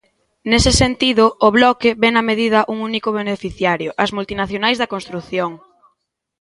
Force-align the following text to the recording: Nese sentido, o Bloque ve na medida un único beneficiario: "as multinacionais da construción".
Nese 0.51 0.71
sentido, 0.81 1.25
o 1.47 1.49
Bloque 1.57 1.89
ve 2.01 2.09
na 2.13 2.23
medida 2.29 2.59
un 2.73 2.77
único 2.89 3.09
beneficiario: 3.19 3.89
"as 4.03 4.13
multinacionais 4.17 4.77
da 4.81 4.91
construción". 4.93 5.51